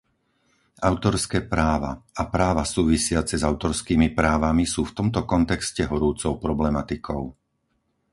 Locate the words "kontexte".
5.33-5.83